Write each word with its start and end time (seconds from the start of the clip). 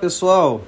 Pessoal, 0.00 0.62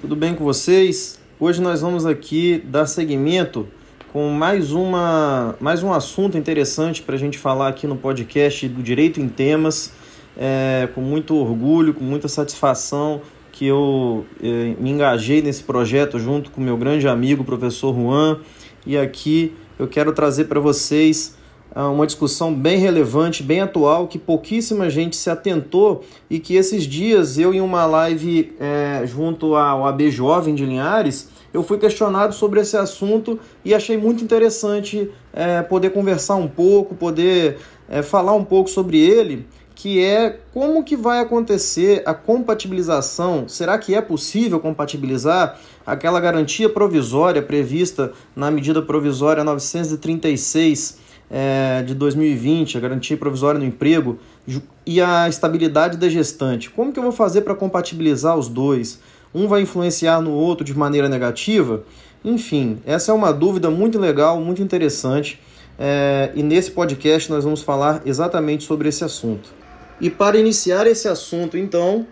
tudo 0.00 0.16
bem 0.16 0.34
com 0.34 0.42
vocês? 0.42 1.20
Hoje 1.38 1.62
nós 1.62 1.80
vamos 1.80 2.04
aqui 2.04 2.60
dar 2.66 2.86
seguimento 2.86 3.68
com 4.12 4.28
mais, 4.30 4.72
uma, 4.72 5.54
mais 5.60 5.84
um 5.84 5.92
assunto 5.92 6.36
interessante 6.36 7.00
para 7.00 7.14
a 7.14 7.18
gente 7.18 7.38
falar 7.38 7.68
aqui 7.68 7.86
no 7.86 7.96
podcast 7.96 8.66
do 8.68 8.82
Direito 8.82 9.20
em 9.20 9.28
Temas, 9.28 9.92
é, 10.36 10.88
com 10.94 11.00
muito 11.00 11.36
orgulho, 11.36 11.94
com 11.94 12.02
muita 12.02 12.26
satisfação 12.26 13.20
que 13.52 13.66
eu 13.66 14.26
é, 14.42 14.74
me 14.80 14.90
engajei 14.90 15.40
nesse 15.40 15.62
projeto 15.62 16.18
junto 16.18 16.50
com 16.50 16.60
meu 16.60 16.76
grande 16.76 17.06
amigo, 17.06 17.44
professor 17.44 17.94
Juan, 17.94 18.40
e 18.84 18.98
aqui 18.98 19.54
eu 19.78 19.86
quero 19.86 20.12
trazer 20.12 20.44
para 20.44 20.58
vocês 20.58 21.36
uma 21.74 22.06
discussão 22.06 22.52
bem 22.52 22.78
relevante, 22.78 23.42
bem 23.42 23.60
atual, 23.60 24.06
que 24.06 24.18
pouquíssima 24.18 24.90
gente 24.90 25.16
se 25.16 25.30
atentou 25.30 26.04
e 26.28 26.38
que 26.38 26.54
esses 26.54 26.84
dias 26.84 27.38
eu, 27.38 27.54
em 27.54 27.60
uma 27.60 27.86
live 27.86 28.54
é, 28.60 29.02
junto 29.06 29.54
ao 29.54 29.86
AB 29.86 30.10
Jovem 30.10 30.54
de 30.54 30.66
Linhares, 30.66 31.28
eu 31.52 31.62
fui 31.62 31.78
questionado 31.78 32.34
sobre 32.34 32.60
esse 32.60 32.76
assunto 32.76 33.38
e 33.64 33.74
achei 33.74 33.96
muito 33.96 34.24
interessante 34.24 35.10
é, 35.32 35.62
poder 35.62 35.90
conversar 35.90 36.36
um 36.36 36.48
pouco, 36.48 36.94
poder 36.94 37.58
é, 37.88 38.02
falar 38.02 38.34
um 38.34 38.44
pouco 38.44 38.70
sobre 38.70 38.98
ele, 38.98 39.46
que 39.74 40.02
é 40.02 40.38
como 40.52 40.84
que 40.84 40.96
vai 40.96 41.20
acontecer 41.20 42.02
a 42.06 42.14
compatibilização, 42.14 43.48
será 43.48 43.78
que 43.78 43.94
é 43.94 44.00
possível 44.00 44.60
compatibilizar 44.60 45.58
aquela 45.84 46.20
garantia 46.20 46.68
provisória 46.68 47.42
prevista 47.42 48.12
na 48.36 48.50
medida 48.50 48.80
provisória 48.80 49.42
936 49.42 51.00
é, 51.34 51.82
de 51.82 51.94
2020, 51.94 52.76
a 52.76 52.80
garantia 52.80 53.16
provisória 53.16 53.58
no 53.58 53.64
emprego 53.64 54.18
e 54.84 55.00
a 55.00 55.26
estabilidade 55.30 55.96
da 55.96 56.06
gestante. 56.06 56.68
Como 56.68 56.92
que 56.92 56.98
eu 56.98 57.02
vou 57.02 57.12
fazer 57.12 57.40
para 57.40 57.54
compatibilizar 57.54 58.36
os 58.36 58.48
dois? 58.48 59.00
Um 59.34 59.48
vai 59.48 59.62
influenciar 59.62 60.20
no 60.20 60.32
outro 60.32 60.62
de 60.62 60.76
maneira 60.76 61.08
negativa? 61.08 61.84
Enfim, 62.22 62.78
essa 62.84 63.12
é 63.12 63.14
uma 63.14 63.32
dúvida 63.32 63.70
muito 63.70 63.98
legal, 63.98 64.38
muito 64.38 64.62
interessante. 64.62 65.40
É, 65.78 66.30
e 66.34 66.42
nesse 66.42 66.70
podcast 66.70 67.30
nós 67.30 67.44
vamos 67.44 67.62
falar 67.62 68.02
exatamente 68.04 68.64
sobre 68.64 68.90
esse 68.90 69.02
assunto. 69.02 69.48
E 69.98 70.10
para 70.10 70.36
iniciar 70.36 70.86
esse 70.86 71.08
assunto, 71.08 71.56
então, 71.56 72.06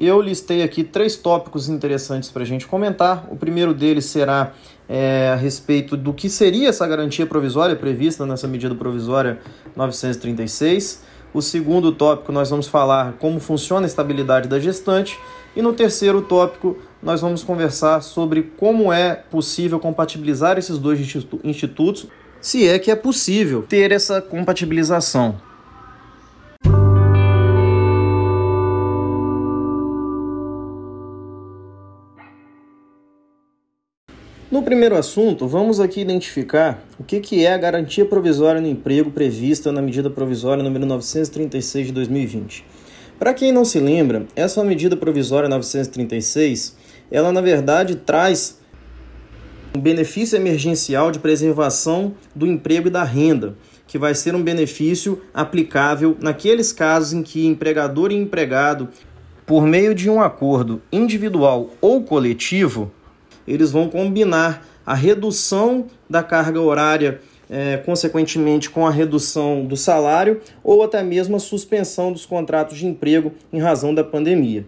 eu 0.00 0.20
listei 0.20 0.64
aqui 0.64 0.82
três 0.82 1.14
tópicos 1.16 1.68
interessantes 1.68 2.28
para 2.28 2.42
a 2.42 2.46
gente 2.46 2.66
comentar. 2.66 3.28
O 3.30 3.36
primeiro 3.36 3.72
deles 3.72 4.06
será 4.06 4.52
é, 4.88 5.30
a 5.32 5.36
respeito 5.36 5.96
do 5.96 6.12
que 6.12 6.28
seria 6.28 6.68
essa 6.68 6.86
garantia 6.86 7.26
provisória 7.26 7.74
prevista 7.74 8.26
nessa 8.26 8.46
medida 8.46 8.74
provisória 8.74 9.38
936. 9.74 11.02
O 11.32 11.42
segundo 11.42 11.90
tópico, 11.90 12.30
nós 12.30 12.50
vamos 12.50 12.68
falar 12.68 13.14
como 13.18 13.40
funciona 13.40 13.86
a 13.86 13.88
estabilidade 13.88 14.48
da 14.48 14.60
gestante. 14.60 15.18
E 15.56 15.62
no 15.62 15.72
terceiro 15.72 16.22
tópico, 16.22 16.78
nós 17.02 17.20
vamos 17.20 17.42
conversar 17.42 18.00
sobre 18.02 18.52
como 18.56 18.92
é 18.92 19.14
possível 19.14 19.80
compatibilizar 19.80 20.58
esses 20.58 20.78
dois 20.78 21.00
institutos, 21.42 22.06
se 22.40 22.68
é 22.68 22.78
que 22.78 22.90
é 22.90 22.96
possível 22.96 23.62
ter 23.62 23.90
essa 23.90 24.20
compatibilização. 24.20 25.40
No 34.54 34.62
primeiro 34.62 34.96
assunto, 34.96 35.48
vamos 35.48 35.80
aqui 35.80 36.00
identificar 36.00 36.80
o 36.96 37.02
que, 37.02 37.44
é 37.44 37.52
a 37.52 37.58
garantia 37.58 38.04
provisória 38.04 38.60
no 38.60 38.68
emprego 38.68 39.10
prevista 39.10 39.72
na 39.72 39.82
medida 39.82 40.08
provisória 40.08 40.62
número 40.62 40.86
936 40.86 41.88
de 41.88 41.92
2020. 41.92 42.64
Para 43.18 43.34
quem 43.34 43.50
não 43.50 43.64
se 43.64 43.80
lembra, 43.80 44.26
essa 44.36 44.62
medida 44.62 44.96
provisória 44.96 45.48
936, 45.48 46.76
ela 47.10 47.32
na 47.32 47.40
verdade 47.40 47.96
traz 47.96 48.60
um 49.76 49.80
benefício 49.80 50.36
emergencial 50.36 51.10
de 51.10 51.18
preservação 51.18 52.14
do 52.32 52.46
emprego 52.46 52.86
e 52.86 52.92
da 52.92 53.02
renda, 53.02 53.56
que 53.88 53.98
vai 53.98 54.14
ser 54.14 54.36
um 54.36 54.42
benefício 54.44 55.20
aplicável 55.34 56.16
naqueles 56.20 56.72
casos 56.72 57.12
em 57.12 57.24
que 57.24 57.44
empregador 57.44 58.12
e 58.12 58.14
empregado, 58.14 58.88
por 59.44 59.66
meio 59.66 59.96
de 59.96 60.08
um 60.08 60.22
acordo 60.22 60.80
individual 60.92 61.70
ou 61.80 62.04
coletivo, 62.04 62.92
eles 63.46 63.70
vão 63.70 63.88
combinar 63.88 64.66
a 64.86 64.94
redução 64.94 65.86
da 66.08 66.22
carga 66.22 66.60
horária, 66.60 67.20
é, 67.48 67.76
consequentemente 67.78 68.70
com 68.70 68.86
a 68.86 68.90
redução 68.90 69.64
do 69.64 69.76
salário 69.76 70.40
ou 70.62 70.82
até 70.82 71.02
mesmo 71.02 71.36
a 71.36 71.40
suspensão 71.40 72.12
dos 72.12 72.26
contratos 72.26 72.78
de 72.78 72.86
emprego 72.86 73.32
em 73.52 73.60
razão 73.60 73.94
da 73.94 74.04
pandemia. 74.04 74.66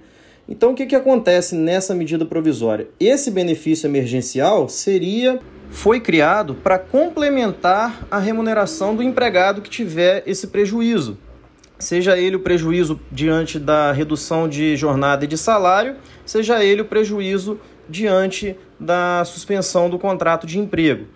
Então, 0.48 0.72
o 0.72 0.74
que, 0.74 0.86
que 0.86 0.94
acontece 0.94 1.56
nessa 1.56 1.94
medida 1.94 2.24
provisória? 2.24 2.88
Esse 3.00 3.30
benefício 3.30 3.86
emergencial 3.86 4.68
seria 4.68 5.40
foi 5.70 6.00
criado 6.00 6.54
para 6.54 6.78
complementar 6.78 8.06
a 8.10 8.18
remuneração 8.18 8.94
do 8.94 9.02
empregado 9.02 9.60
que 9.60 9.68
tiver 9.68 10.22
esse 10.26 10.46
prejuízo. 10.46 11.18
Seja 11.78 12.16
ele 12.16 12.36
o 12.36 12.40
prejuízo 12.40 13.00
diante 13.10 13.58
da 13.58 13.92
redução 13.92 14.48
de 14.48 14.76
jornada 14.76 15.24
e 15.24 15.28
de 15.28 15.36
salário, 15.36 15.96
seja 16.24 16.64
ele 16.64 16.82
o 16.82 16.86
prejuízo 16.86 17.60
diante 17.88 18.56
da 18.78 19.24
suspensão 19.24 19.88
do 19.88 19.98
contrato 19.98 20.46
de 20.46 20.58
emprego. 20.58 21.06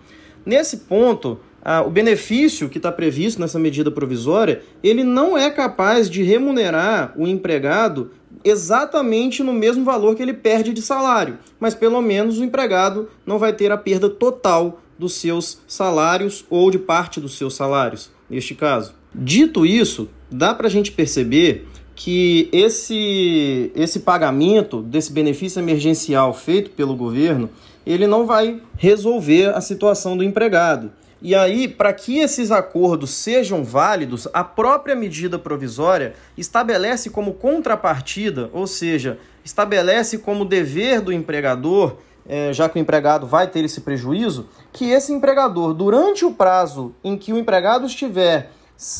Nesse 0.45 0.77
ponto, 0.77 1.39
o 1.85 1.89
benefício 1.89 2.69
que 2.69 2.77
está 2.77 2.91
previsto 2.91 3.39
nessa 3.39 3.59
medida 3.59 3.91
provisória, 3.91 4.63
ele 4.83 5.03
não 5.03 5.37
é 5.37 5.49
capaz 5.49 6.09
de 6.09 6.23
remunerar 6.23 7.13
o 7.15 7.27
empregado 7.27 8.11
exatamente 8.43 9.43
no 9.43 9.53
mesmo 9.53 9.85
valor 9.85 10.15
que 10.15 10.23
ele 10.23 10.33
perde 10.33 10.73
de 10.73 10.81
salário, 10.81 11.37
mas 11.59 11.75
pelo 11.75 12.01
menos 12.01 12.39
o 12.39 12.43
empregado 12.43 13.09
não 13.25 13.37
vai 13.37 13.53
ter 13.53 13.71
a 13.71 13.77
perda 13.77 14.09
total 14.09 14.81
dos 14.97 15.13
seus 15.13 15.59
salários 15.67 16.43
ou 16.49 16.71
de 16.71 16.79
parte 16.79 17.19
dos 17.19 17.37
seus 17.37 17.53
salários, 17.55 18.09
neste 18.27 18.55
caso. 18.55 18.95
Dito 19.13 19.65
isso, 19.65 20.09
dá 20.31 20.55
para 20.55 20.67
a 20.67 20.71
gente 20.71 20.91
perceber 20.91 21.67
que 22.03 22.49
esse, 22.51 23.71
esse 23.75 23.99
pagamento 23.99 24.81
desse 24.81 25.13
benefício 25.13 25.59
emergencial 25.59 26.33
feito 26.33 26.71
pelo 26.71 26.95
governo, 26.95 27.47
ele 27.85 28.07
não 28.07 28.25
vai 28.25 28.59
resolver 28.75 29.55
a 29.55 29.61
situação 29.61 30.17
do 30.17 30.23
empregado. 30.23 30.91
E 31.21 31.35
aí, 31.35 31.67
para 31.67 31.93
que 31.93 32.17
esses 32.17 32.49
acordos 32.49 33.11
sejam 33.11 33.63
válidos, 33.63 34.27
a 34.33 34.43
própria 34.43 34.95
medida 34.95 35.37
provisória 35.37 36.15
estabelece 36.35 37.11
como 37.11 37.35
contrapartida, 37.35 38.49
ou 38.51 38.65
seja, 38.65 39.19
estabelece 39.45 40.17
como 40.17 40.43
dever 40.43 41.01
do 41.01 41.13
empregador, 41.13 41.97
é, 42.27 42.51
já 42.51 42.67
que 42.67 42.79
o 42.79 42.81
empregado 42.81 43.27
vai 43.27 43.45
ter 43.45 43.63
esse 43.63 43.81
prejuízo, 43.81 44.49
que 44.73 44.89
esse 44.89 45.13
empregador, 45.13 45.71
durante 45.75 46.25
o 46.25 46.31
prazo 46.31 46.95
em 47.03 47.15
que 47.15 47.31
o 47.31 47.37
empregado 47.37 47.85
estiver 47.85 48.49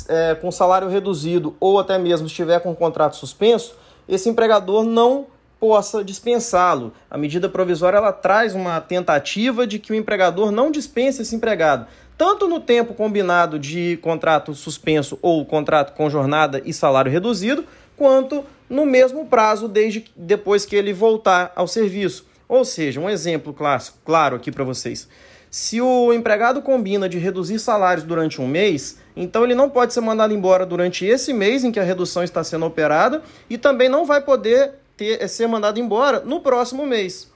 é, 0.08 0.36
com 0.36 0.52
salário 0.52 0.88
reduzido 0.88 1.56
ou 1.59 1.80
até 1.80 1.97
mesmo 1.97 2.28
estiver 2.28 2.59
com 2.59 2.75
contrato 2.75 3.16
suspenso, 3.16 3.75
esse 4.08 4.30
empregador 4.30 4.84
não 4.84 5.28
possa 5.59 6.03
dispensá-lo. 6.03 6.92
A 7.09 7.18
medida 7.18 7.47
provisória 7.47 7.97
ela 7.97 8.12
traz 8.12 8.56
uma 8.56 8.81
tentativa 8.81 9.68
de 9.68 9.78
que 9.78 9.91
o 9.91 9.96
empregador 9.96 10.52
não 10.52 10.72
dispense 10.72 11.22
esse 11.22 11.36
empregado, 11.36 11.86
tanto 12.18 12.47
no 12.47 12.59
tempo 12.59 12.94
combinado 12.94 13.59
de 13.59 13.97
contrato 14.02 14.53
suspenso 14.56 15.20
ou 15.22 15.46
contrato 15.46 15.94
com 15.96 16.09
jornada 16.09 16.62
e 16.66 16.74
salário 16.74 17.12
reduzido, 17.12 17.64
quanto 17.96 18.44
no 18.68 18.86
mesmo 18.86 19.25
prazo 19.28 19.68
desde 19.68 20.06
depois 20.16 20.66
que 20.66 20.76
ele 20.76 20.94
voltar 20.94 21.52
ao 21.56 21.67
serviço. 21.67 22.26
Ou 22.50 22.66
seja, 22.66 23.00
um 23.00 23.09
exemplo 23.09 23.53
clássico, 23.53 23.97
claro 24.03 24.35
aqui 24.35 24.52
para 24.52 24.64
vocês. 24.64 25.08
Se 25.52 25.82
o 25.82 26.14
empregado 26.14 26.62
combina 26.62 27.09
de 27.09 27.18
reduzir 27.18 27.59
salários 27.59 28.06
durante 28.06 28.40
um 28.40 28.48
mês, 28.48 28.98
então 29.14 29.44
ele 29.44 29.53
não 29.53 29.70
pode 29.70 29.94
ser 29.94 30.00
mandado 30.00 30.34
embora 30.34 30.66
durante 30.66 31.06
esse 31.06 31.34
mês 31.34 31.66
em 31.66 31.74
que 31.74 31.80
a 31.80 31.84
redução 31.84 32.24
está 32.24 32.42
sendo 32.42 32.66
operada 32.66 33.22
e 33.50 33.58
também 33.58 33.90
não 33.90 34.06
vai 34.06 34.22
poder 34.22 34.76
ter, 34.96 35.28
ser 35.28 35.48
mandado 35.48 35.78
embora 35.78 36.22
no 36.22 36.40
próximo 36.40 36.86
mês. 36.86 37.30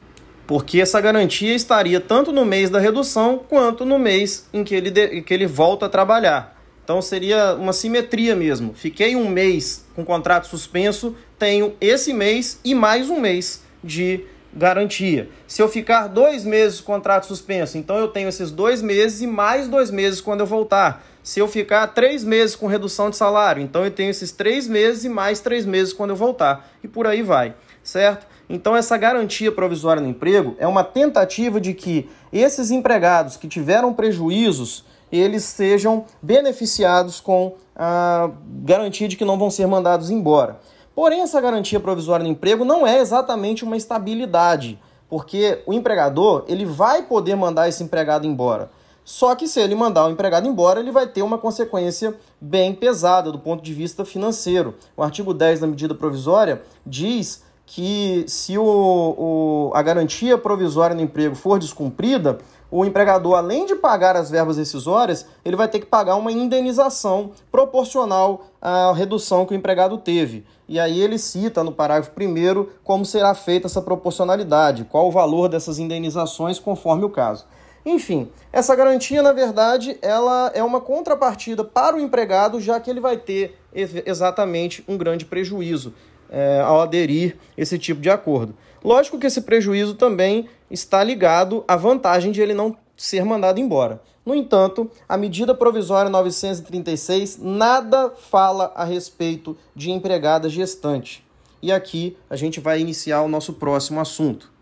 Porque 0.48 0.80
essa 0.80 1.02
garantia 1.02 1.54
estaria 1.54 2.00
tanto 2.00 2.32
no 2.32 2.46
mês 2.46 2.70
da 2.70 2.80
redução 2.80 3.44
quanto 3.50 3.84
no 3.84 4.00
mês 4.00 4.48
em 4.54 4.64
que 4.64 4.74
ele, 4.74 4.90
de, 4.90 5.22
que 5.22 5.34
ele 5.34 5.46
volta 5.46 5.88
a 5.88 5.90
trabalhar. 5.90 6.56
Então 6.86 7.02
seria 7.02 7.54
uma 7.56 7.74
simetria 7.74 8.34
mesmo. 8.34 8.74
Fiquei 8.74 9.18
um 9.18 9.28
mês 9.28 9.86
com 9.94 10.06
contrato 10.06 10.48
suspenso, 10.48 11.18
tenho 11.38 11.74
esse 11.82 12.14
mês 12.14 12.62
e 12.64 12.74
mais 12.74 13.10
um 13.10 13.20
mês 13.20 13.62
de 13.84 14.24
garantia. 14.56 15.30
Se 15.48 15.62
eu 15.62 15.68
ficar 15.68 16.08
dois 16.08 16.46
meses 16.46 16.80
contrato 16.80 17.26
suspenso, 17.26 17.78
então 17.78 17.98
eu 17.98 18.08
tenho 18.08 18.30
esses 18.30 18.52
dois 18.52 18.82
meses 18.82 19.22
e 19.22 19.28
mais 19.28 19.68
dois 19.68 19.92
meses 19.92 20.22
quando 20.22 20.40
eu 20.42 20.46
voltar. 20.46 21.06
Se 21.22 21.40
eu 21.40 21.48
ficar 21.48 21.88
três 21.88 22.24
meses 22.24 22.56
com 22.56 22.68
redução 22.68 23.10
de 23.10 23.18
salário, 23.18 23.62
então 23.62 23.84
eu 23.84 23.92
tenho 23.92 24.12
esses 24.12 24.32
três 24.32 24.68
meses 24.68 25.04
e 25.04 25.10
mais 25.10 25.40
três 25.40 25.66
meses 25.66 25.92
quando 25.92 26.12
eu 26.12 26.16
voltar. 26.16 26.70
E 26.84 26.88
por 26.88 27.08
aí 27.08 27.22
vai, 27.22 27.56
certo? 27.84 28.28
Então, 28.48 28.76
essa 28.76 28.96
garantia 28.96 29.52
provisória 29.52 30.02
no 30.02 30.08
emprego 30.08 30.56
é 30.60 30.68
uma 30.68 30.84
tentativa 30.84 31.60
de 31.60 31.74
que 31.74 32.08
esses 32.32 32.70
empregados 32.70 33.38
que 33.38 33.48
tiveram 33.48 33.92
prejuízos 33.92 34.86
eles 35.12 35.44
sejam 35.44 36.06
beneficiados 36.22 37.20
com 37.20 37.56
a 37.76 38.30
garantia 38.64 39.08
de 39.08 39.16
que 39.16 39.26
não 39.26 39.38
vão 39.38 39.50
ser 39.50 39.68
mandados 39.68 40.10
embora. 40.10 40.60
Porém, 40.96 41.22
essa 41.22 41.42
garantia 41.42 41.80
provisória 41.80 42.24
no 42.24 42.32
emprego 42.32 42.64
não 42.64 42.88
é 42.88 43.00
exatamente 43.00 43.66
uma 43.66 43.76
estabilidade, 43.76 44.80
porque 45.10 45.62
o 45.66 45.74
empregador 45.74 46.46
ele 46.48 46.66
vai 46.66 47.04
poder 47.04 47.36
mandar 47.36 47.68
esse 47.68 47.84
empregado 47.84 48.26
embora. 48.26 48.72
Só 49.04 49.36
que 49.36 49.48
se 49.48 49.60
ele 49.60 49.76
mandar 49.76 50.08
o 50.08 50.10
empregado 50.10 50.48
embora, 50.48 50.80
ele 50.80 50.92
vai 50.92 51.06
ter 51.06 51.22
uma 51.22 51.38
consequência 51.38 52.16
bem 52.42 52.74
pesada 52.74 53.32
do 53.32 53.38
ponto 53.38 53.62
de 53.62 53.72
vista 53.72 54.04
financeiro. 54.04 54.74
O 54.98 55.04
artigo 55.04 55.32
10 55.32 55.60
da 55.60 55.68
medida 55.68 55.94
provisória 55.94 56.64
diz 56.84 57.44
que 57.68 58.26
se 58.28 58.58
o, 58.58 58.64
o, 58.64 59.72
a 59.76 59.82
garantia 59.82 60.38
provisória 60.38 60.96
no 60.96 61.02
emprego 61.02 61.36
for 61.36 61.60
descumprida, 61.60 62.40
o 62.78 62.84
empregador, 62.84 63.36
além 63.36 63.66
de 63.66 63.74
pagar 63.74 64.18
as 64.18 64.30
verbas 64.30 64.58
rescisórias, 64.58 65.26
ele 65.46 65.56
vai 65.56 65.66
ter 65.66 65.80
que 65.80 65.86
pagar 65.86 66.18
uma 66.18 66.30
indenização 66.30 67.32
proporcional 67.50 68.48
à 68.62 68.92
redução 68.92 69.46
que 69.46 69.54
o 69.54 69.56
empregado 69.56 69.98
teve. 69.98 70.44
E 70.68 70.78
aí 70.78 71.02
ele 71.02 71.18
cita 71.18 71.64
no 71.64 71.72
parágrafo 71.72 72.12
1 72.20 72.68
como 72.84 73.06
será 73.06 73.34
feita 73.34 73.68
essa 73.68 73.82
proporcionalidade, 73.82 74.84
qual 74.84 75.08
o 75.08 75.12
valor 75.12 75.48
dessas 75.48 75.80
indenizações 75.80 76.60
conforme 76.60 77.06
o 77.06 77.10
caso. 77.10 77.46
Enfim, 77.86 78.30
essa 78.52 78.76
garantia, 78.76 79.22
na 79.22 79.32
verdade, 79.32 79.98
ela 80.02 80.52
é 80.54 80.62
uma 80.62 80.82
contrapartida 80.82 81.64
para 81.64 81.96
o 81.96 82.00
empregado, 82.00 82.60
já 82.60 82.78
que 82.80 82.90
ele 82.90 83.00
vai 83.00 83.16
ter 83.16 83.58
exatamente 83.74 84.84
um 84.86 84.98
grande 84.98 85.24
prejuízo 85.24 85.94
é, 86.30 86.60
ao 86.60 86.82
aderir 86.82 87.38
esse 87.58 87.78
tipo 87.80 88.02
de 88.02 88.10
acordo. 88.10 88.54
Lógico 88.86 89.18
que 89.18 89.26
esse 89.26 89.42
prejuízo 89.42 89.96
também 89.96 90.46
está 90.70 91.04
ligado 91.04 91.64
à 91.68 91.76
vantagem 91.76 92.32
de 92.32 92.40
ele 92.40 92.54
não 92.54 92.78
ser 92.96 93.26
mandado 93.26 93.60
embora. 93.60 94.00
No 94.24 94.36
entanto, 94.36 94.92
a 95.10 95.18
medida 95.18 95.56
provisória 95.56 96.08
936 96.08 97.40
nada 97.42 98.12
fala 98.12 98.72
a 98.76 98.84
respeito 98.84 99.58
de 99.76 99.90
empregada 99.90 100.48
gestante. 100.48 101.26
E 101.64 101.72
aqui 101.72 102.16
a 102.30 102.36
gente 102.36 102.60
vai 102.60 102.80
iniciar 102.80 103.24
o 103.24 103.28
nosso 103.28 103.54
próximo 103.54 104.00
assunto. 104.00 104.54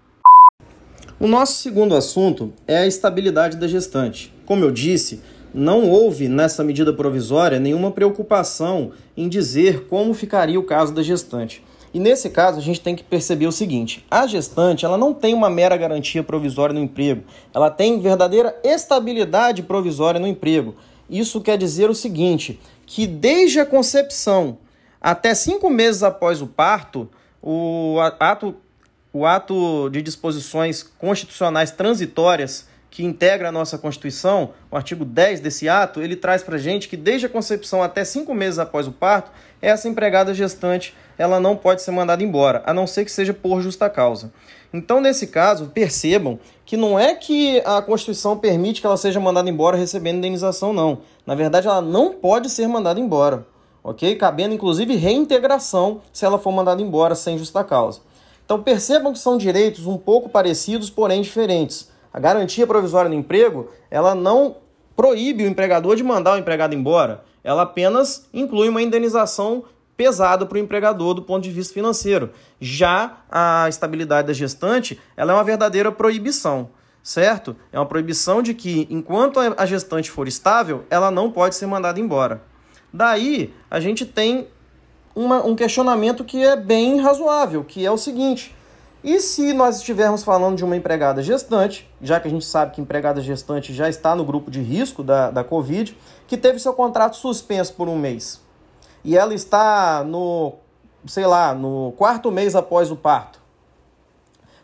O 1.20 1.28
nosso 1.28 1.62
segundo 1.62 1.94
assunto 1.94 2.54
é 2.66 2.78
a 2.78 2.88
estabilidade 2.88 3.58
da 3.58 3.68
gestante. 3.68 4.34
Como 4.46 4.64
eu 4.64 4.72
disse, 4.72 5.22
não 5.54 5.90
houve 5.90 6.30
nessa 6.30 6.64
medida 6.64 6.94
provisória 6.94 7.60
nenhuma 7.60 7.92
preocupação 7.92 8.94
em 9.18 9.28
dizer 9.28 9.86
como 9.90 10.14
ficaria 10.14 10.58
o 10.58 10.64
caso 10.64 10.94
da 10.94 11.04
gestante. 11.04 11.62
E 11.94 12.00
nesse 12.00 12.30
caso, 12.30 12.58
a 12.58 12.62
gente 12.62 12.82
tem 12.82 12.96
que 12.96 13.04
perceber 13.04 13.46
o 13.46 13.52
seguinte: 13.52 14.06
a 14.10 14.26
gestante 14.26 14.84
ela 14.84 14.98
não 14.98 15.14
tem 15.14 15.34
uma 15.34 15.50
mera 15.50 15.78
garantia 15.78 16.24
provisória 16.24 16.74
no 16.74 16.82
emprego, 16.82 17.24
ela 17.54 17.70
tem 17.70 18.00
verdadeira 18.00 18.56
estabilidade 18.64 19.62
provisória 19.62 20.20
no 20.20 20.28
emprego. 20.28 20.76
Isso 21.10 21.40
quer 21.40 21.58
dizer 21.58 21.90
o 21.90 21.96
seguinte: 21.96 22.60
que 22.86 23.06
desde 23.06 23.60
a 23.60 23.66
concepção 23.66 24.58
até 25.00 25.36
cinco 25.36 25.70
meses 25.70 26.02
após 26.02 26.42
o 26.42 26.48
parto, 26.48 27.10
o 27.42 27.98
ato 28.20 28.56
o 29.14 29.28
ato 29.28 29.90
de 29.92 30.02
disposições 30.02 30.82
constitucionais 30.82 31.70
transitórias 31.70 32.68
que 32.90 33.04
integra 33.04 33.50
a 33.50 33.52
nossa 33.52 33.78
Constituição, 33.78 34.54
o 34.70 34.76
artigo 34.76 35.06
10 35.06 35.40
desse 35.40 35.70
ato, 35.70 36.02
ele 36.02 36.16
traz 36.16 36.44
para 36.44 36.58
gente 36.58 36.88
que 36.88 36.98
desde 36.98 37.28
a 37.28 37.30
concepção 37.30 37.82
até 37.82 38.04
cinco 38.04 38.34
meses 38.34 38.60
após 38.60 38.88
o 38.88 38.92
parto, 38.92 39.32
essa 39.62 39.88
empregada 39.88 40.34
gestante 40.34 40.96
ela 41.18 41.40
não 41.40 41.56
pode 41.56 41.82
ser 41.82 41.92
mandada 41.92 42.24
embora, 42.24 42.64
a 42.66 42.74
não 42.74 42.88
ser 42.88 43.06
que 43.06 43.12
seja 43.12 43.34
por 43.34 43.62
justa 43.62 43.90
causa. 43.90 44.32
Então, 44.74 45.00
nesse 45.00 45.28
caso, 45.28 45.68
percebam 45.68 46.40
que 46.66 46.76
não 46.76 46.98
é 46.98 47.14
que 47.14 47.62
a 47.64 47.82
Constituição 47.82 48.38
permite 48.38 48.82
que 48.82 48.88
ela 48.88 48.98
seja 48.98 49.20
mandada 49.20 49.50
embora 49.50 49.78
recebendo 49.78 50.18
indenização, 50.18 50.74
não. 50.74 51.00
Na 51.26 51.36
verdade, 51.36 51.68
ela 51.68 51.82
não 51.82 52.14
pode 52.14 52.50
ser 52.50 52.68
mandada 52.68 53.00
embora, 53.00 53.46
ok? 53.84 54.16
Cabendo, 54.16 54.56
inclusive, 54.56 54.96
reintegração 54.96 56.02
se 56.12 56.26
ela 56.26 56.40
for 56.40 56.52
mandada 56.52 56.82
embora 56.82 57.14
sem 57.14 57.38
justa 57.38 57.64
causa. 57.64 58.02
Então 58.46 58.62
percebam 58.62 59.14
que 59.14 59.20
são 59.20 59.38
direitos 59.38 59.88
um 59.88 59.98
pouco 59.98 60.30
parecidos, 60.30 60.90
porém 60.90 61.22
diferentes. 61.22 61.90
A 62.12 62.20
garantia 62.20 62.68
provisória 62.68 63.10
no 63.10 63.16
emprego, 63.16 63.70
ela 63.90 64.14
não 64.14 64.58
proíbe 64.96 65.44
o 65.44 65.48
empregador 65.48 65.96
de 65.96 66.04
mandar 66.04 66.34
o 66.34 66.38
empregado 66.38 66.76
embora, 66.76 67.24
ela 67.44 67.64
apenas 67.64 68.28
inclui 68.34 68.70
uma 68.70 68.82
indenização 68.82 69.64
pesada 69.96 70.46
para 70.46 70.56
o 70.56 70.60
empregador 70.60 71.14
do 71.14 71.22
ponto 71.22 71.44
de 71.44 71.52
vista 71.52 71.74
financeiro. 71.74 72.32
Já 72.60 73.18
a 73.30 73.68
estabilidade 73.70 74.28
da 74.28 74.34
gestante, 74.34 75.00
ela 75.16 75.34
é 75.34 75.36
uma 75.36 75.44
verdadeira 75.44 75.92
proibição, 75.92 76.70
certo? 77.02 77.56
É 77.72 77.80
uma 77.80 77.86
proibição 77.86 78.42
de 78.42 78.54
que, 78.54 78.88
enquanto 78.90 79.40
a 79.40 79.66
gestante 79.66 80.10
for 80.10 80.28
estável, 80.28 80.84
ela 80.90 81.12
não 81.12 81.32
pode 81.32 81.56
ser 81.56 81.68
mandada 81.68 82.00
embora. 82.00 82.42
Daí, 82.92 83.54
a 83.70 83.80
gente 83.80 84.06
tem 84.06 84.48
uma, 85.16 85.46
um 85.46 85.56
questionamento 85.56 86.24
que 86.24 86.44
é 86.44 86.56
bem 86.56 87.00
razoável, 87.00 87.64
que 87.64 87.86
é 87.86 87.92
o 87.92 87.98
seguinte: 87.98 88.56
e 89.04 89.20
se 89.20 89.52
nós 89.52 89.80
estivermos 89.80 90.24
falando 90.24 90.56
de 90.56 90.64
uma 90.64 90.78
empregada 90.78 91.22
gestante, 91.22 91.90
já 92.02 92.22
que 92.22 92.28
a 92.28 92.32
gente 92.32 92.46
sabe 92.46 92.74
que 92.74 92.80
empregada 92.80 93.20
gestante 93.20 93.74
já 93.74 93.90
está 93.90 94.16
no 94.16 94.24
grupo 94.24 94.50
de 94.50 94.62
risco 94.62 95.04
da, 95.04 95.30
da 95.30 95.44
Covid, 95.44 95.98
que 96.26 96.38
teve 96.38 96.58
seu 96.58 96.74
contrato 96.74 97.18
suspenso 97.18 97.74
por 97.74 97.90
um 97.90 97.98
mês, 97.98 98.40
e 99.04 99.18
ela 99.18 99.34
está 99.34 100.04
no, 100.04 100.54
sei 101.06 101.26
lá, 101.26 101.54
no 101.54 101.94
quarto 101.98 102.32
mês 102.32 102.56
após 102.56 102.92
o 102.92 102.96
parto, 102.96 103.40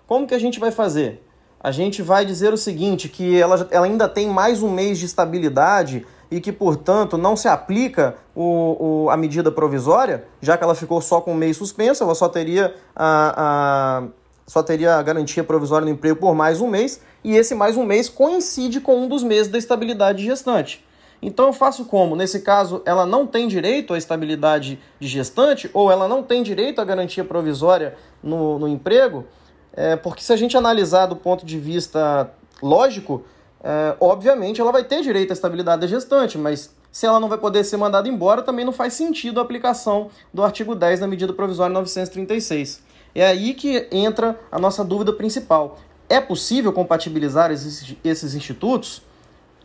como 0.08 0.26
que 0.26 0.34
a 0.34 0.40
gente 0.40 0.60
vai 0.60 0.72
fazer? 0.72 1.24
A 1.60 1.72
gente 1.72 2.02
vai 2.02 2.26
dizer 2.26 2.54
o 2.54 2.58
seguinte, 2.58 3.10
que 3.10 3.40
ela, 3.40 3.68
ela 3.70 3.86
ainda 3.86 4.08
tem 4.08 4.28
mais 4.28 4.64
um 4.64 4.72
mês 4.72 4.98
de 4.98 5.06
estabilidade 5.06 6.06
e 6.32 6.40
que, 6.40 6.52
portanto, 6.52 7.18
não 7.18 7.36
se 7.36 7.48
aplica 7.48 8.16
o, 8.36 9.04
o, 9.04 9.10
a 9.10 9.18
medida 9.18 9.52
provisória, 9.52 10.26
já 10.42 10.58
que 10.58 10.64
ela 10.64 10.76
ficou 10.76 11.02
só 11.02 11.20
com 11.20 11.34
um 11.34 11.36
mês 11.36 11.58
suspenso, 11.58 12.04
ela 12.04 12.16
só 12.16 12.30
teria 12.30 12.74
a, 12.96 14.04
a, 14.06 14.08
só 14.48 14.64
teria 14.64 14.96
a 14.96 15.04
garantia 15.04 15.44
provisória 15.44 15.86
no 15.86 15.92
emprego 15.92 16.20
por 16.20 16.34
mais 16.34 16.62
um 16.62 16.68
mês, 16.68 17.02
e 17.24 17.36
esse 17.36 17.54
mais 17.54 17.76
um 17.76 17.84
mês 17.84 18.08
coincide 18.08 18.80
com 18.80 19.04
um 19.04 19.08
dos 19.08 19.22
meses 19.22 19.52
da 19.52 19.58
estabilidade 19.58 20.24
gestante. 20.24 20.84
Então 21.22 21.48
eu 21.48 21.54
faço 21.54 21.86
como? 21.86 22.16
Nesse 22.16 22.42
caso, 22.42 22.82
ela 22.86 23.06
não 23.06 23.28
tem 23.28 23.48
direito 23.48 23.94
à 23.94 23.98
estabilidade 23.98 24.80
de 25.00 25.08
gestante 25.08 25.70
ou 25.74 25.92
ela 25.92 26.08
não 26.08 26.24
tem 26.24 26.42
direito 26.42 26.80
à 26.80 26.86
garantia 26.86 27.26
provisória 27.26 27.96
no, 28.24 28.58
no 28.58 28.68
emprego? 28.68 29.26
É, 29.74 29.96
porque 29.96 30.24
se 30.24 30.32
a 30.32 30.38
gente 30.38 30.56
analisar 30.56 31.06
do 31.06 31.16
ponto 31.16 31.46
de 31.46 31.60
vista 31.60 32.32
lógico, 32.62 33.24
é, 33.62 33.96
obviamente 34.00 34.62
ela 34.62 34.72
vai 34.72 34.84
ter 34.84 35.02
direito 35.02 35.32
à 35.32 35.34
estabilidade 35.34 35.82
da 35.82 35.88
gestante, 35.88 36.38
mas 36.38 36.74
se 36.92 37.06
ela 37.06 37.20
não 37.20 37.30
vai 37.30 37.38
poder 37.38 37.64
ser 37.64 37.78
mandada 37.78 38.08
embora, 38.08 38.42
também 38.42 38.66
não 38.66 38.74
faz 38.74 38.94
sentido 38.94 39.40
a 39.40 39.44
aplicação 39.44 40.10
do 40.34 40.44
artigo 40.44 40.74
10 40.74 41.02
da 41.02 41.08
medida 41.08 41.34
provisória 41.34 41.74
936. 41.74 42.82
É 43.14 43.26
aí 43.26 43.54
que 43.54 43.88
entra 43.92 44.40
a 44.52 44.58
nossa 44.60 44.84
dúvida 44.84 45.14
principal. 45.14 45.78
É 46.08 46.20
possível 46.20 46.74
compatibilizar 46.74 47.52
esses, 47.52 47.96
esses 48.04 48.34
institutos? 48.34 49.04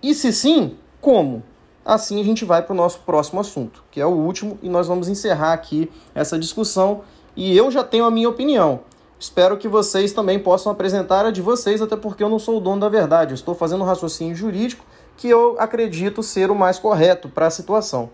E 0.03 0.15
se 0.15 0.33
sim, 0.33 0.77
como? 1.05 1.43
Assim 1.85 2.19
a 2.19 2.25
gente 2.25 2.47
vai 2.47 2.63
para 2.63 2.73
o 2.73 2.77
nosso 2.77 3.01
próximo 3.01 3.39
assunto, 3.39 3.85
que 3.91 4.01
é 4.01 4.07
o 4.07 4.11
último, 4.11 4.59
e 4.63 4.71
nós 4.71 4.87
vamos 4.87 5.07
encerrar 5.07 5.53
aqui 5.53 5.91
essa 6.15 6.39
discussão. 6.39 7.03
E 7.37 7.55
eu 7.55 7.71
já 7.71 7.85
tenho 7.85 8.07
a 8.07 8.11
minha 8.11 8.27
opinião. 8.27 8.81
Espero 9.21 9.59
que 9.59 9.69
vocês 9.69 10.15
também 10.15 10.39
possam 10.39 10.73
apresentar 10.73 11.27
a 11.27 11.31
de 11.31 11.43
vocês, 11.43 11.83
até 11.83 11.95
porque 11.95 12.25
eu 12.25 12.31
não 12.31 12.39
sou 12.39 12.57
o 12.57 12.61
dono 12.61 12.81
da 12.81 12.89
verdade. 12.89 13.33
Eu 13.33 13.35
estou 13.35 13.55
fazendo 13.55 13.83
um 13.83 13.87
raciocínio 13.87 14.35
jurídico 14.35 14.83
que 15.19 15.29
eu 15.29 15.57
acredito 15.59 16.23
ser 16.23 16.51
o 16.51 16.55
mais 16.55 16.79
correto 16.79 17.29
para 17.29 17.49
a 17.49 17.51
situação. 17.51 18.09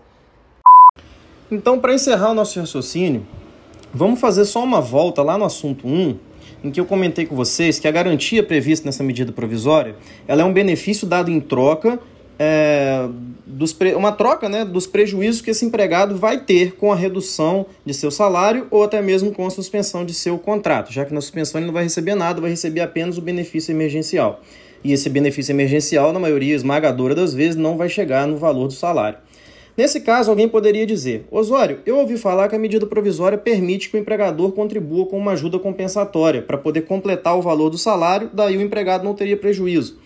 Então, 1.49 1.79
para 1.79 1.93
encerrar 1.93 2.31
o 2.31 2.33
nosso 2.33 2.59
raciocínio, 2.59 3.25
vamos 3.93 4.19
fazer 4.19 4.43
só 4.43 4.61
uma 4.61 4.81
volta 4.81 5.23
lá 5.23 5.37
no 5.37 5.45
assunto 5.45 5.87
1, 5.87 6.19
em 6.65 6.71
que 6.71 6.79
eu 6.79 6.85
comentei 6.85 7.25
com 7.25 7.37
vocês 7.37 7.79
que 7.79 7.87
a 7.87 7.91
garantia 7.91 8.43
prevista 8.43 8.85
nessa 8.85 9.03
medida 9.03 9.31
provisória 9.31 9.95
ela 10.27 10.41
é 10.41 10.45
um 10.45 10.53
benefício 10.53 11.07
dado 11.07 11.31
em 11.31 11.39
troca 11.39 11.97
é, 12.39 13.07
dos 13.45 13.75
uma 13.95 14.11
troca 14.11 14.49
né, 14.49 14.65
dos 14.65 14.87
prejuízos 14.87 15.41
que 15.41 15.51
esse 15.51 15.65
empregado 15.65 16.15
vai 16.15 16.39
ter 16.39 16.73
com 16.75 16.91
a 16.91 16.95
redução 16.95 17.65
de 17.85 17.93
seu 17.93 18.09
salário 18.09 18.67
ou 18.71 18.83
até 18.83 19.01
mesmo 19.01 19.31
com 19.31 19.45
a 19.45 19.49
suspensão 19.49 20.05
de 20.05 20.13
seu 20.13 20.37
contrato, 20.37 20.91
já 20.91 21.05
que 21.05 21.13
na 21.13 21.21
suspensão 21.21 21.59
ele 21.59 21.67
não 21.67 21.73
vai 21.73 21.83
receber 21.83 22.15
nada, 22.15 22.41
vai 22.41 22.49
receber 22.49 22.81
apenas 22.81 23.17
o 23.17 23.21
benefício 23.21 23.71
emergencial. 23.71 24.41
E 24.83 24.91
esse 24.91 25.09
benefício 25.09 25.51
emergencial, 25.51 26.11
na 26.11 26.19
maioria 26.19 26.55
esmagadora 26.55 27.13
das 27.13 27.33
vezes, 27.33 27.55
não 27.55 27.77
vai 27.77 27.87
chegar 27.87 28.25
no 28.27 28.37
valor 28.37 28.67
do 28.67 28.73
salário. 28.73 29.19
Nesse 29.77 30.01
caso, 30.01 30.29
alguém 30.29 30.49
poderia 30.49 30.85
dizer: 30.85 31.25
Osório, 31.31 31.79
eu 31.85 31.97
ouvi 31.97 32.17
falar 32.17 32.49
que 32.49 32.55
a 32.55 32.59
medida 32.59 32.85
provisória 32.85 33.37
permite 33.37 33.89
que 33.89 33.97
o 33.97 33.99
empregador 33.99 34.51
contribua 34.51 35.05
com 35.05 35.17
uma 35.17 35.31
ajuda 35.31 35.59
compensatória 35.59 36.41
para 36.41 36.57
poder 36.57 36.81
completar 36.81 37.37
o 37.37 37.41
valor 37.41 37.69
do 37.69 37.77
salário, 37.77 38.29
daí 38.33 38.57
o 38.57 38.61
empregado 38.61 39.03
não 39.03 39.13
teria 39.13 39.37
prejuízo. 39.37 39.97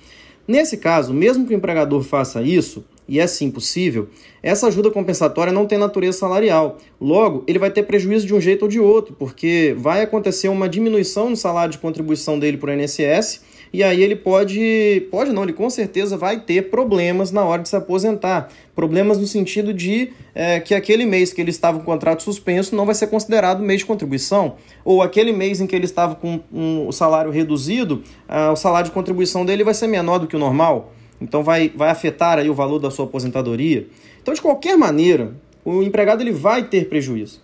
Nesse 0.47 0.77
caso, 0.77 1.13
mesmo 1.13 1.45
que 1.45 1.53
o 1.53 1.57
empregador 1.57 2.03
faça 2.03 2.41
isso, 2.41 2.85
e 3.07 3.19
é 3.19 3.27
sim 3.27 3.51
possível, 3.51 4.07
essa 4.41 4.67
ajuda 4.67 4.91
compensatória 4.91 5.53
não 5.53 5.65
tem 5.65 5.77
natureza 5.77 6.17
salarial. 6.17 6.77
Logo, 6.99 7.43
ele 7.47 7.59
vai 7.59 7.71
ter 7.71 7.83
prejuízo 7.83 8.25
de 8.25 8.33
um 8.33 8.41
jeito 8.41 8.63
ou 8.63 8.67
de 8.67 8.79
outro, 8.79 9.15
porque 9.17 9.75
vai 9.77 10.01
acontecer 10.01 10.47
uma 10.47 10.69
diminuição 10.69 11.29
no 11.29 11.37
salário 11.37 11.71
de 11.71 11.77
contribuição 11.77 12.37
dele 12.39 12.57
para 12.57 12.71
o 12.71 12.73
INSS 12.73 13.41
e 13.75 13.83
aí 13.83 14.01
ele 14.01 14.15
pode, 14.15 15.05
pode 15.11 15.33
não, 15.33 15.43
ele 15.43 15.51
com 15.51 15.69
certeza 15.69 16.15
vai 16.15 16.39
ter 16.39 16.69
problemas 16.69 17.29
na 17.29 17.43
hora 17.43 17.61
de 17.61 17.67
se 17.67 17.75
aposentar. 17.75 18.49
Problemas 18.73 19.17
no 19.17 19.27
sentido 19.27 19.73
de 19.73 20.13
é, 20.33 20.61
que 20.61 20.73
aquele 20.73 21.05
mês 21.05 21.33
que 21.33 21.41
ele 21.41 21.49
estava 21.49 21.77
com 21.77 21.83
o 21.83 21.85
contrato 21.85 22.23
suspenso 22.23 22.73
não 22.73 22.85
vai 22.85 22.95
ser 22.95 23.07
considerado 23.07 23.61
mês 23.61 23.81
de 23.81 23.85
contribuição, 23.85 24.55
ou 24.85 25.01
aquele 25.01 25.33
mês 25.33 25.59
em 25.59 25.67
que 25.67 25.75
ele 25.75 25.83
estava 25.83 26.15
com 26.15 26.39
um, 26.53 26.89
salário 26.89 27.29
reduzido, 27.31 28.01
ah, 28.29 28.53
o 28.53 28.55
salário 28.55 28.87
de 28.89 28.93
contribuição 28.93 29.45
dele 29.45 29.61
vai 29.61 29.73
ser 29.73 29.87
menor 29.87 30.19
do 30.19 30.27
que 30.27 30.37
o 30.37 30.39
normal. 30.39 30.93
Então 31.19 31.43
vai, 31.43 31.69
vai 31.75 31.89
afetar 31.89 32.39
aí 32.39 32.49
o 32.49 32.53
valor 32.53 32.79
da 32.79 32.89
sua 32.89 33.03
aposentadoria. 33.03 33.87
Então, 34.21 34.33
de 34.33 34.41
qualquer 34.41 34.77
maneira, 34.77 35.33
o 35.65 35.83
empregado 35.83 36.21
ele 36.21 36.31
vai 36.31 36.63
ter 36.63 36.87
prejuízo. 36.87 37.41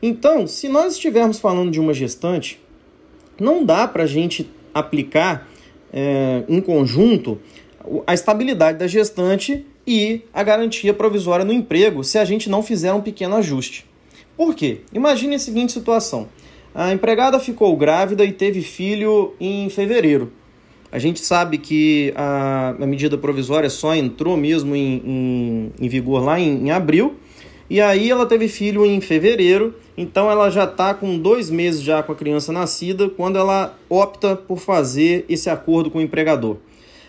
Então, 0.00 0.46
se 0.46 0.68
nós 0.68 0.94
estivermos 0.94 1.38
falando 1.38 1.70
de 1.70 1.78
uma 1.78 1.92
gestante, 1.92 2.58
não 3.38 3.62
dá 3.62 3.86
para 3.86 4.04
a 4.04 4.06
gente 4.06 4.50
aplicar 4.72 5.46
é, 5.92 6.44
em 6.48 6.60
conjunto 6.60 7.38
a 8.06 8.14
estabilidade 8.14 8.78
da 8.78 8.86
gestante 8.86 9.64
e 9.86 10.22
a 10.34 10.42
garantia 10.42 10.92
provisória 10.92 11.44
no 11.44 11.52
emprego 11.52 12.02
se 12.02 12.18
a 12.18 12.24
gente 12.24 12.50
não 12.50 12.62
fizer 12.62 12.92
um 12.92 13.00
pequeno 13.00 13.36
ajuste. 13.36 13.86
Por 14.36 14.54
quê? 14.54 14.80
Imagine 14.92 15.36
a 15.36 15.38
seguinte 15.38 15.72
situação: 15.72 16.28
a 16.74 16.92
empregada 16.92 17.38
ficou 17.38 17.76
grávida 17.76 18.24
e 18.24 18.32
teve 18.32 18.60
filho 18.60 19.34
em 19.40 19.68
fevereiro. 19.70 20.32
A 20.90 20.98
gente 20.98 21.20
sabe 21.20 21.58
que 21.58 22.12
a, 22.16 22.74
a 22.80 22.86
medida 22.86 23.18
provisória 23.18 23.68
só 23.68 23.94
entrou 23.94 24.36
mesmo 24.36 24.74
em, 24.74 25.02
em, 25.04 25.72
em 25.80 25.88
vigor 25.88 26.22
lá 26.22 26.38
em, 26.38 26.66
em 26.66 26.70
abril, 26.70 27.16
e 27.68 27.80
aí 27.80 28.10
ela 28.10 28.24
teve 28.26 28.48
filho 28.48 28.86
em 28.86 29.00
fevereiro, 29.00 29.74
então 29.96 30.30
ela 30.30 30.50
já 30.50 30.64
está 30.64 30.92
com 30.92 31.18
dois 31.18 31.50
meses 31.50 31.82
já 31.82 32.02
com 32.02 32.12
a 32.12 32.16
criança 32.16 32.52
nascida 32.52 33.08
quando 33.08 33.38
ela 33.38 33.76
opta 33.88 34.36
por 34.36 34.58
fazer 34.58 35.24
esse 35.28 35.48
acordo 35.48 35.90
com 35.90 35.98
o 35.98 36.02
empregador. 36.02 36.56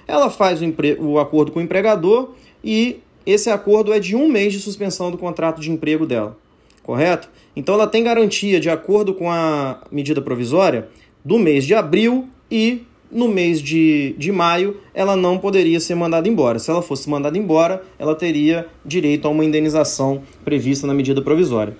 Ela 0.08 0.30
faz 0.30 0.62
o, 0.62 0.66
empre... 0.66 0.98
o 1.00 1.20
acordo 1.20 1.52
com 1.52 1.60
o 1.60 1.62
empregador 1.62 2.32
e 2.64 3.00
esse 3.26 3.50
acordo 3.50 3.92
é 3.92 4.00
de 4.00 4.16
um 4.16 4.30
mês 4.30 4.54
de 4.54 4.60
suspensão 4.60 5.12
do 5.12 5.18
contrato 5.18 5.60
de 5.60 5.70
emprego 5.70 6.06
dela, 6.06 6.38
correto? 6.82 7.30
Então 7.56 7.76
ela 7.76 7.88
tem 7.88 8.04
garantia, 8.04 8.60
de 8.60 8.70
acordo 8.70 9.14
com 9.14 9.30
a 9.30 9.82
medida 9.92 10.22
provisória, 10.22 10.88
do 11.26 11.38
mês 11.38 11.66
de 11.66 11.76
abril 11.76 12.30
e 12.50 12.84
no 13.12 13.28
mês 13.28 13.62
de, 13.62 14.16
de 14.18 14.32
maio 14.32 14.78
ela 14.94 15.16
não 15.16 15.38
poderia 15.38 15.80
ser 15.80 15.96
mandada 15.96 16.28
embora. 16.28 16.60
Se 16.60 16.70
ela 16.70 16.82
fosse 16.82 17.10
mandada 17.10 17.38
embora, 17.38 17.84
ela 18.00 18.16
teria 18.16 18.68
direito 18.86 19.28
a 19.28 19.32
uma 19.32 19.44
indenização 19.44 20.22
prevista 20.46 20.88
na 20.88 20.94
medida 20.94 21.22
provisória. 21.22 21.76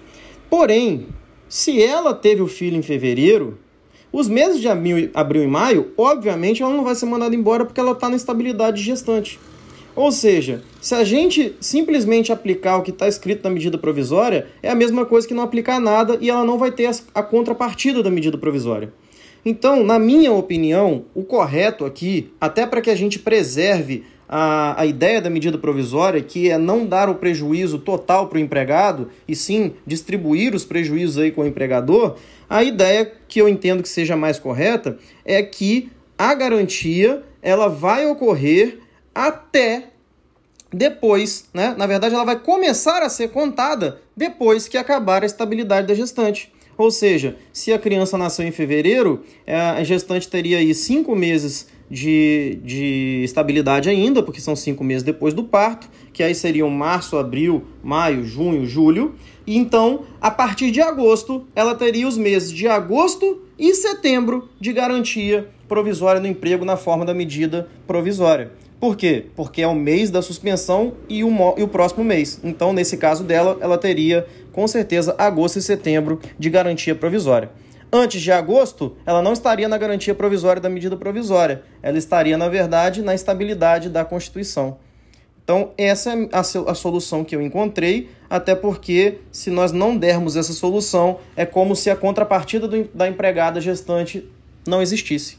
Porém, 0.50 1.08
se 1.50 1.82
ela 1.82 2.14
teve 2.14 2.42
o 2.42 2.48
filho 2.48 2.78
em 2.78 2.82
fevereiro, 2.82 3.58
os 4.12 4.28
meses 4.28 4.62
de 4.62 4.68
abril, 4.68 5.44
e 5.44 5.48
maio, 5.48 5.92
obviamente, 5.98 6.64
ela 6.64 6.74
não 6.74 6.84
vai 6.84 6.96
ser 6.96 7.06
mandada 7.06 7.36
embora 7.36 7.66
porque 7.66 7.80
ela 7.80 7.92
está 7.92 8.10
na 8.10 8.16
estabilidade 8.16 8.82
gestante. 8.82 9.40
Ou 9.96 10.12
seja, 10.12 10.64
se 10.80 10.94
a 10.94 11.04
gente 11.04 11.56
simplesmente 11.60 12.32
aplicar 12.32 12.78
o 12.78 12.84
que 12.84 12.92
está 12.92 13.08
escrito 13.08 13.44
na 13.44 13.50
medida 13.50 13.78
provisória, 13.78 14.48
é 14.62 14.70
a 14.70 14.76
mesma 14.76 15.06
coisa 15.06 15.28
que 15.28 15.34
não 15.34 15.44
aplicar 15.44 15.80
nada 15.80 16.18
e 16.22 16.30
ela 16.30 16.46
não 16.46 16.58
vai 16.58 16.72
ter 16.72 16.90
a 17.14 17.24
contrapartida 17.24 18.04
da 18.04 18.12
medida 18.12 18.38
provisória. 18.38 18.94
Então, 19.44 19.84
na 19.84 19.98
minha 19.98 20.32
opinião, 20.32 21.06
o 21.16 21.24
correto 21.24 21.84
aqui, 21.84 22.32
até 22.40 22.66
para 22.66 22.82
que 22.82 22.90
a 22.90 22.96
gente 22.96 23.18
preserve 23.18 24.04
a, 24.28 24.82
a 24.82 24.86
ideia 24.86 25.22
da 25.22 25.30
medida 25.30 25.58
provisória, 25.58 26.22
que 26.22 26.50
é 26.50 26.58
não 26.58 26.86
dar 26.86 27.10
o 27.10 27.16
prejuízo 27.16 27.80
total 27.80 28.28
para 28.28 28.38
o 28.38 28.42
empregado, 28.42 29.10
e 29.28 29.36
sim 29.36 29.74
distribuir 29.86 30.54
os 30.54 30.66
prejuízos 30.66 31.18
aí 31.18 31.32
com 31.32 31.42
o 31.42 31.48
empregador, 31.48 32.16
a 32.50 32.64
ideia 32.64 33.12
que 33.28 33.42
eu 33.42 33.48
entendo 33.48 33.84
que 33.84 33.90
seja 33.90 34.16
mais 34.16 34.40
correta 34.40 34.98
é 35.26 35.42
que 35.44 35.90
a 36.18 36.34
garantia 36.34 37.24
ela 37.42 37.68
vai 37.68 38.06
ocorrer 38.06 38.80
até 39.14 39.90
depois, 40.72 41.46
né? 41.54 41.74
Na 41.78 41.88
verdade, 41.88 42.14
ela 42.14 42.26
vai 42.26 42.40
começar 42.40 43.02
a 43.02 43.10
ser 43.10 43.30
contada 43.30 44.02
depois 44.16 44.68
que 44.68 44.78
acabar 44.78 45.24
a 45.24 45.26
estabilidade 45.26 45.88
da 45.88 45.94
gestante. 45.94 46.52
Ou 46.78 46.92
seja, 46.92 47.36
se 47.52 47.74
a 47.74 47.80
criança 47.80 48.18
nasceu 48.18 48.46
em 48.46 48.52
fevereiro, 48.52 49.24
é, 49.46 49.56
a 49.56 49.84
gestante 49.84 50.30
teria 50.30 50.60
aí 50.60 50.74
cinco 50.76 51.16
meses 51.16 51.68
de, 51.90 52.60
de 52.64 53.22
estabilidade 53.24 53.90
ainda, 53.90 54.22
porque 54.22 54.42
são 54.42 54.56
cinco 54.56 54.84
meses 54.84 55.04
depois 55.04 55.34
do 55.34 55.44
parto, 55.44 55.90
que 56.12 56.22
aí 56.22 56.36
seriam 56.36 56.70
março, 56.70 57.18
abril, 57.18 57.64
maio, 57.84 58.26
junho, 58.26 58.66
julho. 58.66 59.16
E 59.46 59.58
então, 59.58 60.04
a 60.22 60.30
partir 60.30 60.72
de 60.72 60.82
agosto, 60.82 61.46
ela 61.56 61.74
teria 61.74 62.08
os 62.08 62.18
meses 62.18 62.52
de 62.52 62.68
agosto 62.68 63.42
e 63.58 63.74
setembro 63.74 64.50
de 64.60 64.74
garantia 64.74 65.50
provisória 65.68 66.22
no 66.22 66.28
emprego 66.28 66.66
na 66.66 66.78
forma 66.78 67.06
da 67.06 67.14
medida 67.14 67.70
provisória. 67.86 68.52
Por 68.80 68.96
quê? 68.96 69.26
Porque 69.36 69.62
é 69.62 69.68
o 69.68 69.74
mês 69.74 70.12
da 70.12 70.22
suspensão 70.22 70.94
e 71.10 71.24
o, 71.24 71.30
e 71.58 71.64
o 71.64 71.68
próximo 71.68 72.04
mês. 72.04 72.40
Então, 72.44 72.74
nesse 72.74 72.96
caso 72.96 73.24
dela, 73.24 73.58
ela 73.60 73.78
teria 73.78 74.28
com 74.52 74.68
certeza 74.68 75.16
agosto 75.18 75.58
e 75.58 75.62
setembro 75.62 76.20
de 76.38 76.50
garantia 76.50 76.94
provisória. 76.94 77.50
Antes 77.92 78.22
de 78.22 78.32
agosto, 78.32 78.98
ela 79.06 79.22
não 79.22 79.32
estaria 79.32 79.68
na 79.68 79.78
garantia 79.78 80.14
provisória 80.14 80.62
da 80.62 80.70
medida 80.70 80.98
provisória. 80.98 81.64
Ela 81.82 81.98
estaria, 81.98 82.38
na 82.38 82.50
verdade, 82.50 83.02
na 83.02 83.16
estabilidade 83.16 83.90
da 83.90 84.04
Constituição. 84.04 84.78
Então, 85.42 85.72
essa 85.78 86.12
é 86.12 86.30
a, 86.34 86.74
solução 86.74 87.24
que 87.24 87.34
eu 87.34 87.42
encontrei, 87.42 88.10
até 88.30 88.54
porque, 88.54 89.20
se 89.32 89.50
nós 89.50 89.72
não 89.72 89.96
dermos 89.96 90.36
essa 90.36 90.52
solução, 90.52 91.20
é 91.38 91.46
como 91.46 91.74
se 91.74 91.90
a 91.90 91.96
contrapartida 91.96 92.68
do, 92.68 92.84
da 92.94 93.08
empregada 93.08 93.62
gestante 93.62 94.30
não 94.68 94.82
existisse. 94.82 95.38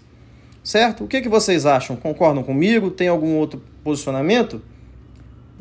Certo? 0.64 1.04
O 1.04 1.06
que, 1.06 1.20
que 1.20 1.28
vocês 1.28 1.66
acham? 1.66 1.94
Concordam 1.94 2.42
comigo? 2.42 2.90
Tem 2.90 3.08
algum 3.08 3.36
outro 3.36 3.62
posicionamento? 3.84 4.62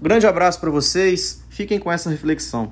Grande 0.02 0.26
abraço 0.26 0.62
para 0.62 0.70
vocês, 0.70 1.44
fiquem 1.50 1.78
com 1.78 1.92
essa 1.92 2.10
reflexão. 2.10 2.72